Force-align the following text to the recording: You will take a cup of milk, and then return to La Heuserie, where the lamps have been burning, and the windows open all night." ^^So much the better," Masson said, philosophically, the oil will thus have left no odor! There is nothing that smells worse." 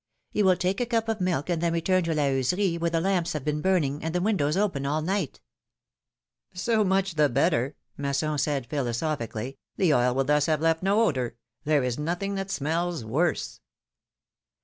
You 0.31 0.45
will 0.45 0.55
take 0.55 0.81
a 0.81 0.87
cup 0.87 1.07
of 1.09 1.21
milk, 1.21 1.47
and 1.47 1.61
then 1.61 1.73
return 1.73 2.03
to 2.05 2.15
La 2.15 2.23
Heuserie, 2.23 2.75
where 2.79 2.89
the 2.89 2.99
lamps 2.99 3.33
have 3.33 3.45
been 3.45 3.61
burning, 3.61 4.03
and 4.03 4.15
the 4.15 4.19
windows 4.19 4.57
open 4.57 4.83
all 4.83 5.03
night." 5.03 5.41
^^So 6.55 6.83
much 6.83 7.13
the 7.13 7.29
better," 7.29 7.75
Masson 7.97 8.39
said, 8.39 8.65
philosophically, 8.65 9.59
the 9.77 9.93
oil 9.93 10.15
will 10.15 10.23
thus 10.23 10.47
have 10.47 10.59
left 10.59 10.81
no 10.81 11.03
odor! 11.03 11.35
There 11.65 11.83
is 11.83 11.99
nothing 11.99 12.33
that 12.33 12.49
smells 12.49 13.05
worse." 13.05 13.59